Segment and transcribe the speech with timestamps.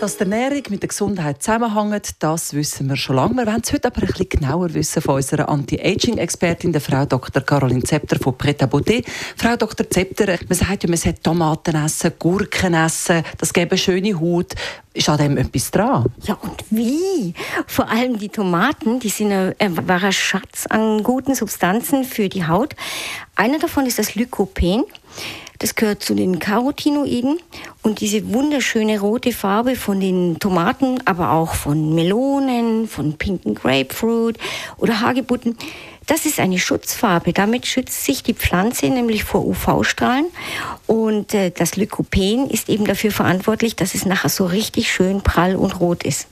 [0.00, 3.34] dass die Ernährung mit der Gesundheit zusammenhängt, das wissen wir schon lange.
[3.34, 7.42] Wir wollen es heute aber ein bisschen genauer wissen von unserer Anti-Aging-Expertin, der Frau Dr.
[7.42, 9.04] Caroline Zepter von Pret Beauté.
[9.36, 9.90] Frau Dr.
[9.90, 14.54] Zepter, man sagt ja, man sollte Tomaten essen, Gurken essen, das geben schöne Haut.
[14.94, 16.06] Ist an dem etwas dran?
[16.22, 17.34] Ja, und wie?
[17.66, 22.74] Vor allem die Tomaten, die sind ein wahrer Schatz an guten Substanzen für die Haut.
[23.36, 24.84] Einer davon ist das Lycopene.
[25.60, 27.38] Das gehört zu den Carotinoiden
[27.82, 34.38] und diese wunderschöne rote Farbe von den Tomaten, aber auch von Melonen, von pinken Grapefruit
[34.78, 35.56] oder Hagebutten,
[36.06, 37.34] das ist eine Schutzfarbe.
[37.34, 40.26] Damit schützt sich die Pflanze nämlich vor UV-Strahlen.
[40.86, 45.54] Und äh, das Lykopen ist eben dafür verantwortlich, dass es nachher so richtig schön prall
[45.54, 46.26] und rot ist.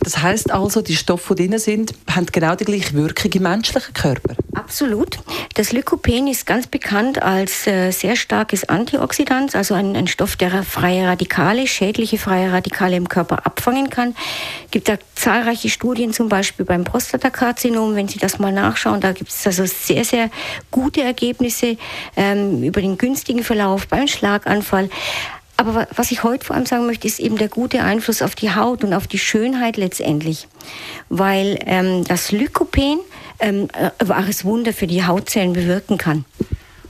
[0.00, 3.94] Das heißt also, die Stoffe, die drin sind, haben genau die gleiche Wirkung im menschlichen
[3.94, 4.34] Körper?
[4.54, 5.18] Absolut.
[5.54, 10.62] Das Lykopen ist ganz bekannt als äh, sehr starkes Antioxidant, also ein, ein, Stoff, der
[10.62, 14.14] freie Radikale, schädliche freie Radikale im Körper abfangen kann.
[14.64, 19.12] Es gibt da zahlreiche Studien, zum Beispiel beim Prostatakarzinom, wenn Sie das mal nachschauen, da
[19.12, 20.30] gibt es also sehr, sehr
[20.70, 21.76] gute Ergebnisse
[22.16, 24.90] ähm, über den günstigen Verlauf beim Schlaganfall.
[25.58, 28.54] Aber was ich heute vor allem sagen möchte, ist eben der gute Einfluss auf die
[28.54, 30.46] Haut und auf die Schönheit letztendlich.
[31.08, 33.00] Weil ähm, das Lykopen
[33.40, 36.24] ähm, äh, wahres Wunder für die Hautzellen bewirken kann.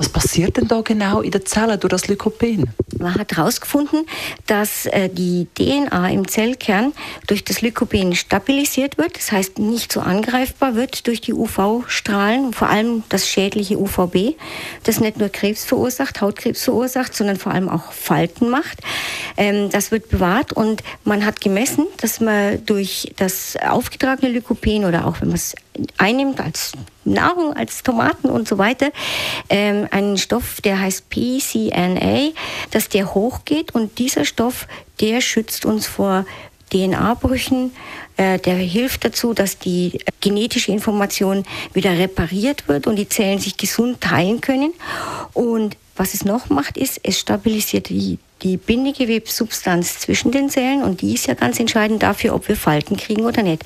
[0.00, 2.70] Was passiert denn da genau in der Zelle durch das Lykopen?
[2.98, 4.06] Man hat herausgefunden,
[4.46, 6.94] dass äh, die DNA im Zellkern
[7.26, 12.70] durch das Lykopen stabilisiert wird, das heißt nicht so angreifbar wird durch die UV-Strahlen, vor
[12.70, 14.38] allem das schädliche UVB,
[14.84, 18.78] das nicht nur Krebs verursacht, Hautkrebs verursacht, sondern vor allem auch Falten macht.
[19.40, 25.06] Ähm, das wird bewahrt und man hat gemessen, dass man durch das aufgetragene Lykopen oder
[25.06, 25.56] auch wenn man es
[25.96, 26.72] einnimmt als
[27.06, 28.92] Nahrung, als Tomaten und so weiter,
[29.48, 32.32] ähm, einen Stoff, der heißt PCNA,
[32.70, 34.68] dass der hochgeht und dieser Stoff,
[35.00, 36.26] der schützt uns vor
[36.72, 37.72] DNA-Brüchen,
[38.16, 43.56] äh, der hilft dazu, dass die genetische Information wieder repariert wird und die Zellen sich
[43.56, 44.72] gesund teilen können.
[45.32, 51.02] Und was es noch macht, ist, es stabilisiert die die Bindegewebssubstanz zwischen den Zellen und
[51.02, 53.64] die ist ja ganz entscheidend dafür, ob wir Falten kriegen oder nicht.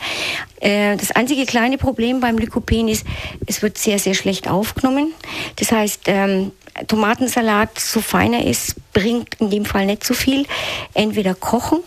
[0.61, 3.07] Äh, das einzige kleine Problem beim Lykopen ist,
[3.47, 5.13] es wird sehr, sehr schlecht aufgenommen.
[5.57, 6.53] Das heißt, ähm,
[6.89, 10.47] Tomatensalat, so fein er ist, bringt in dem Fall nicht so viel.
[10.95, 11.81] Entweder kochen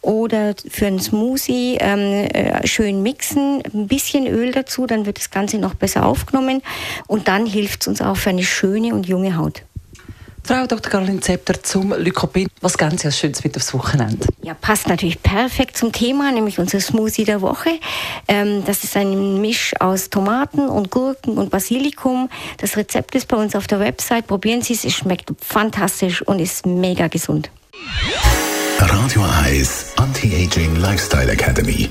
[0.00, 5.30] oder für einen Smoothie ähm, äh, schön mixen, ein bisschen Öl dazu, dann wird das
[5.30, 6.62] Ganze noch besser aufgenommen
[7.06, 9.62] und dann hilft es uns auch für eine schöne und junge Haut.
[10.44, 10.90] Frau Dr.
[10.90, 12.48] Caroline Zepter zum Lycopin.
[12.60, 14.26] Was ganz als Schönes mit aufs Wochenende?
[14.42, 17.70] Ja, passt natürlich perfekt zum Thema, nämlich unser Smoothie der Woche.
[18.26, 22.28] Ähm, das ist ein Misch aus Tomaten und Gurken und Basilikum.
[22.58, 24.26] Das Rezept ist bei uns auf der Website.
[24.26, 27.50] Probieren Sie es, es schmeckt fantastisch und ist mega gesund.
[28.78, 31.90] Radio Eyes Anti-Aging Lifestyle Academy.